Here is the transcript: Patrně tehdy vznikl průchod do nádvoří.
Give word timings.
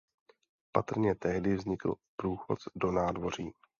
Patrně 0.71 1.15
tehdy 1.15 1.55
vznikl 1.55 1.93
průchod 2.15 2.59
do 2.75 2.91
nádvoří. 2.91 3.51